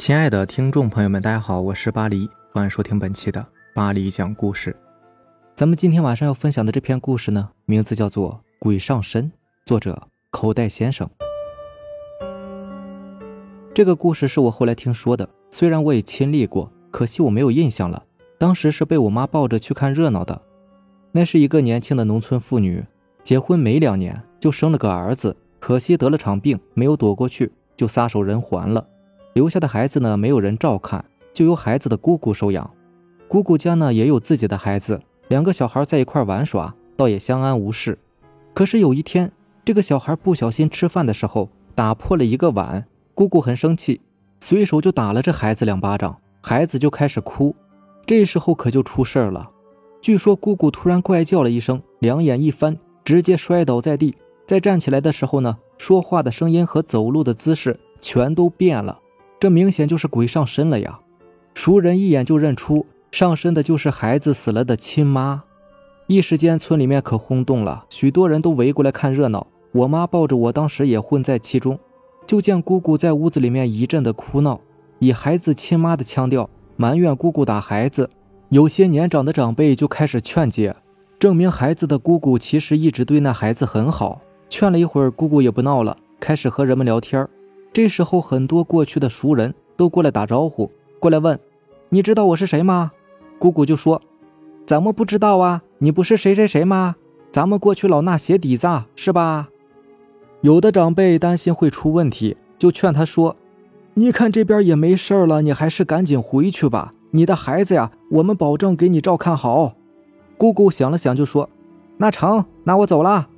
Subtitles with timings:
[0.00, 4.74] 亲爱的听众朋友们，大家好，我是巴黎，欢迎收听本期的巴黎讲故事。
[5.54, 9.24] 咱们今天晚上要分享的这篇故事呢，名字叫做《鬼上身》，
[9.66, 11.06] 作者口袋先生。
[13.74, 18.02] 这个故事是我后来听说的，虽然我也亲历过，可惜我没有印象了。
[18.38, 20.40] 当时是被我妈抱着去看热闹的。
[21.12, 22.82] 那是一个年轻的农村妇女，
[23.22, 28.86] 结婚没两年就生了个儿子，可惜得了场病，没有躲过去，就撒手人寰了。
[29.32, 32.68] 留下的孩子呢，没有人照看，就由孩子的姑姑收养。
[33.28, 37.96] 姑姑家呢也有自己的孩子，两个小孩在一块玩耍，倒也相安无事。
[38.52, 39.30] 可是有一天，
[39.64, 42.84] 这个小孩不小心吃饭的时候打破了一个碗，
[43.14, 44.00] 姑姑很生气，
[44.40, 47.54] 随手就打了这孩子两巴掌，孩子就开始哭。
[48.04, 49.48] 这时候可就出事了，
[50.02, 54.16] 据说姑姑突然怪叫了一声，两眼一翻，直接摔倒在地。
[54.44, 58.98] 再站起来的时候呢，说话的声音和走路的姿势全都变了。
[59.40, 61.00] 这明显就是鬼上身了呀！
[61.54, 65.44] 熟人一眼就认出上身的就是孩子死了的亲妈，
[66.08, 69.46] 一时间村里面可轰动了，许多人都围过来看热闹。
[69.72, 71.78] 我妈抱着我，当时也混在其中，
[72.26, 74.60] 就见姑姑在屋子里面一阵的哭闹，
[74.98, 78.10] 以孩子亲妈的腔调埋怨姑姑打孩子。
[78.50, 80.76] 有些年长的长辈就开始劝解，
[81.18, 84.20] 证明孩子的姑姑其实一直对那孩子很好。
[84.50, 87.26] 劝了一会儿，姑姑也不闹了，开始和人们聊天
[87.72, 91.38] 这时候，很多过去的熟人都过来打招呼，过来问
[91.90, 92.90] ：“你知道我是谁吗？”
[93.38, 94.02] 姑姑就说
[94.66, 95.62] ：“怎么不知道啊？
[95.78, 96.96] 你不是谁谁谁吗？
[97.30, 99.48] 咱们过去老衲鞋底子是吧？”
[100.42, 103.36] 有的长辈担心会出问题，就劝他说
[103.94, 106.92] ：“你看这边也没事了，你还是赶紧回去吧。
[107.12, 109.74] 你的孩子呀，我们保证给你照看好。”
[110.36, 111.48] 姑姑想了想，就说
[111.98, 113.28] ：“那成，那我走了。”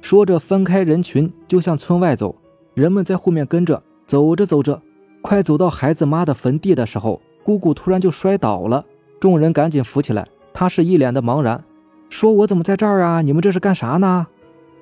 [0.00, 2.34] 说着分开人群，就向村外走。
[2.74, 4.80] 人们在后面跟着走着走着，
[5.20, 8.84] 快走到孩子妈的坟地的时候，姑姑突然就摔倒了。
[9.20, 11.62] 众人赶紧扶起来，她是一脸的茫然，
[12.08, 13.22] 说：“我怎么在这儿啊？
[13.22, 14.26] 你们这是干啥呢？”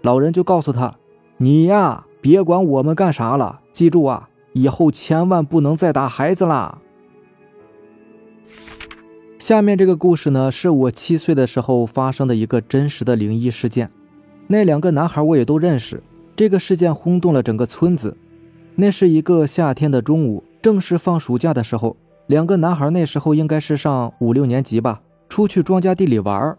[0.03, 0.97] 老人就告诉他
[1.39, 6.79] ：“你呀，别管我们干啥了，记住啊，以后千万不能再打孩子啦。”
[9.39, 13.91] 下面这个故事呢，是我七岁的时候发生的一个真实的灵异事件。
[14.47, 16.03] 那两个男孩我也都认识。
[16.41, 18.17] 这个事件轰动了整个村子。
[18.77, 21.95] 那是一个夏天的中午，正是放暑假的时候。
[22.29, 26.57] 两个男孩那时候应该是上五六年级吧，出去庄稼地里玩。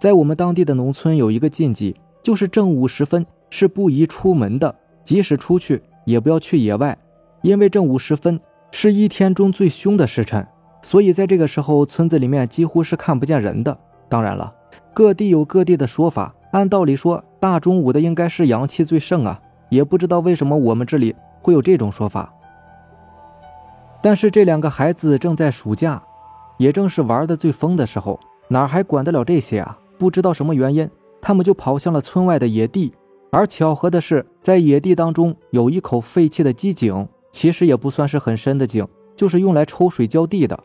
[0.00, 4.74] 在我们当地的农村有一个禁忌，就是正午时分是不宜出门的，
[5.04, 6.98] 即使出去也不要去野外，
[7.42, 8.40] 因为正午时分
[8.72, 10.44] 是一天中最凶的时辰。
[10.82, 13.78] 所以在这个时候，村子里面几乎是看不见人的。
[14.08, 14.52] 当然了，
[14.92, 16.34] 各地有各地的说法。
[16.52, 19.40] 按道理说，大中午的应该是阳气最盛啊，
[19.70, 22.32] 也不知道为什么我们这里会有这种说法。
[24.02, 26.02] 但是这两个孩子正在暑假，
[26.58, 29.78] 也正是玩的最疯的时候，哪还管得了这些啊？
[29.98, 30.88] 不知道什么原因，
[31.22, 32.92] 他们就跑向了村外的野地。
[33.30, 38.86] 而巧合的是，在野地当中有一口废弃的机井，其实也不算是很深的井，
[39.16, 40.58] 就是用来抽水浇地的。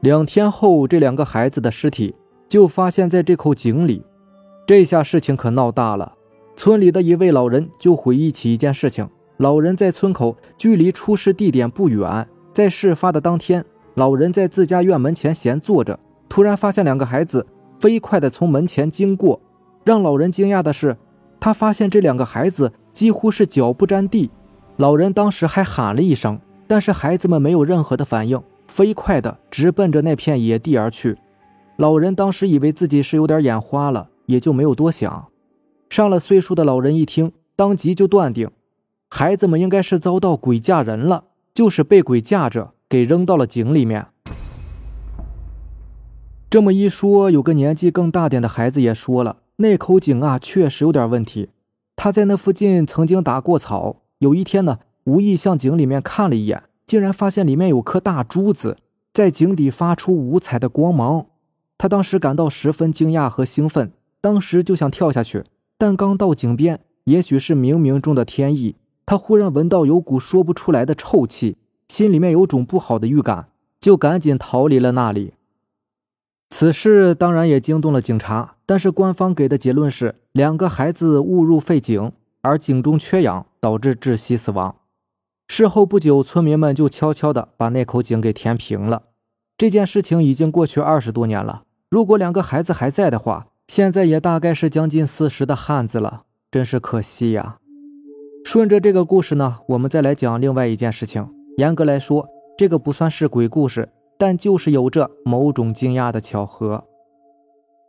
[0.00, 2.12] 两天后，这两个孩子的尸体
[2.48, 4.04] 就发现在这口井里。
[4.70, 6.12] 这下事情可闹大了，
[6.54, 9.08] 村里的一位老人就回忆起一件事情。
[9.38, 12.24] 老人在村口，距离出事地点不远。
[12.52, 13.64] 在事发的当天，
[13.94, 15.98] 老人在自家院门前闲坐着，
[16.28, 17.44] 突然发现两个孩子
[17.80, 19.40] 飞快地从门前经过。
[19.82, 20.96] 让老人惊讶的是，
[21.40, 24.30] 他发现这两个孩子几乎是脚不沾地。
[24.76, 26.38] 老人当时还喊了一声，
[26.68, 31.18] 但是孩子们没有任何的反应，飞快地直奔着那片野地而去。
[31.74, 34.06] 老人当时以为自己是有点眼花了。
[34.30, 35.28] 也就没有多想。
[35.88, 38.48] 上了岁数的老人一听，当即就断定，
[39.08, 44.06] 孩子们应该是遭到鬼嫁人了，就是被鬼架着给扔到了井里面。
[46.48, 51.50] 这么一说，有个年纪更大点的孩子也说了，那口井啊，确实有点问题。
[51.96, 58.78] 他在那附近曾经打过草，有一天呢，无意向井里面看了一眼，竟然发现里面有颗大珠子
[59.12, 61.26] 在井底发出五彩的光芒。
[61.76, 63.92] 他当时感到十分惊讶和兴奋。
[64.20, 65.44] 当时就想跳下去，
[65.78, 68.76] 但刚到井边，也许是冥冥中的天意，
[69.06, 71.56] 他忽然闻到有股说不出来的臭气，
[71.88, 73.48] 心里面有种不好的预感，
[73.80, 75.32] 就赶紧逃离了那里。
[76.50, 82.12] 此事当然也惊动了警察，但是官方给的结论是两个孩子误入废井，
[82.42, 84.76] 而井中缺氧导致窒息死亡。
[85.48, 89.04] 事后不久，村民们就悄悄地把那口井给填平了。
[89.56, 93.46] 这件事情已经过去二十多年了，如果两个孩子还在的话。
[93.70, 97.58] 现在也大概是将近四十的汉子了，真是可惜呀。
[98.44, 101.24] 顺着这个故事呢，我们再来讲另外一件事情。
[101.56, 102.28] 严格来说，
[102.58, 103.88] 这个不算是鬼故事，
[104.18, 106.82] 但就是有着某种惊讶的巧合。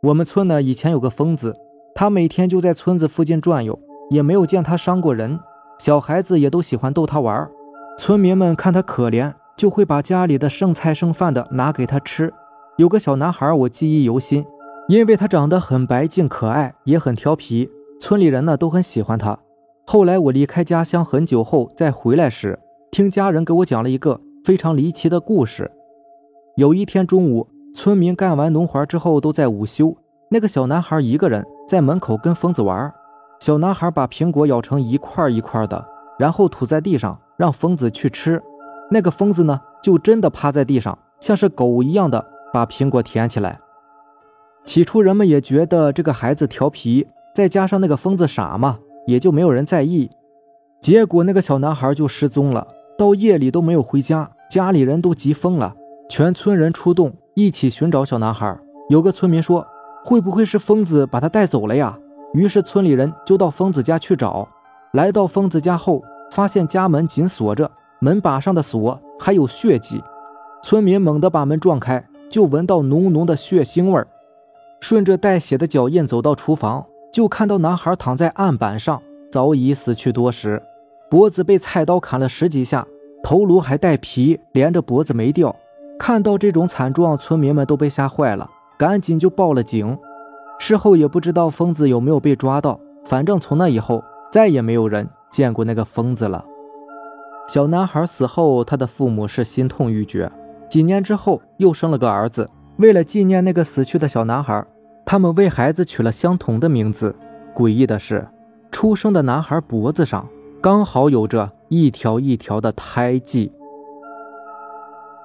[0.04, 1.56] 我们村呢以前有个疯子，
[1.96, 3.76] 他每天就在村子附近转悠，
[4.08, 5.40] 也没有见他伤过人，
[5.80, 7.50] 小孩子也都喜欢逗他玩。
[7.98, 12.32] 村民们看他可怜，就会把家里的剩菜剩饭的拿给他吃。
[12.76, 14.46] 有个小男孩，我记忆犹新，
[14.92, 19.38] 因为他长得很白净可爱，也很调皮，村里人呢都很喜欢他。
[19.86, 22.58] 后来我离开家乡很久后再回来时，
[22.90, 25.70] 听家人给我讲了一个非常离奇的故事。
[26.58, 27.48] 有一天中午。
[27.74, 29.96] 村民干完农活之后都在午休，
[30.30, 32.92] 那个小男孩一个人在门口跟疯子玩。
[33.40, 35.82] 小男孩把苹果咬成一块一块的，
[36.18, 38.42] 然后吐在地上，让疯子去吃。
[38.90, 42.22] 那个疯子呢，就真的趴在地上，像是狗一样的
[42.52, 43.58] 把苹果舔起来。
[44.64, 50.10] 起初人们也觉得这个孩子调皮，再加上那个疯子傻嘛，也就没有人在意。
[50.80, 52.66] 结果那个小男孩就失踪了，
[52.96, 55.74] 到夜里都没有回家，家里人都急疯了，
[56.08, 57.12] 全村人出动。
[57.34, 58.54] 一起寻找小男孩。
[58.90, 59.66] 有个村民说
[60.04, 61.98] ：“会不会是疯子把他带走了呀？”
[62.34, 64.46] 于是村里人就到疯子家去找。
[64.92, 67.70] 来到疯子家后，发现家门紧锁着，
[68.00, 70.02] 门把上的锁还有血迹。
[70.62, 74.06] 村民猛地把门撞开，就闻到浓浓的血腥味儿。
[74.82, 79.00] 顺着带血的脚印走到厨房，就看到男孩躺在案板上，
[79.30, 80.60] 早已死去多时，
[81.08, 82.84] 脖子被菜刀砍了十几下，
[83.22, 85.54] 头颅还带皮，连着脖子没掉。
[86.00, 89.96] 看到这种惨状，村民们都被吓坏了，赶紧就报了警。
[90.58, 94.02] 事后也不知道疯子有没有被抓到，反正从那以后
[94.32, 96.44] 再也没有人见过那个疯子了。
[97.46, 100.28] 小男孩死后，他的父母是心痛欲绝。
[100.68, 102.50] 几年之后，又生了个儿子。
[102.78, 104.64] 为了纪念那个死去的小男孩，
[105.12, 107.14] 他们为孩子取了相同的名字。
[107.54, 108.26] 诡异的是，
[108.70, 110.26] 出生的男孩脖子上
[110.62, 113.52] 刚好有着一条一条的胎记。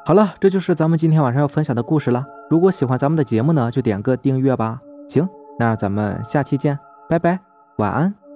[0.05, 2.25] 好了，这就是咱们今天晚上要分享的故事了。
[2.49, 4.81] 如果喜欢咱们的节目呢，就点个订阅吧。
[5.07, 5.25] 行，
[5.57, 7.39] 那咱们下期见，拜拜，
[7.77, 8.26] 晚安。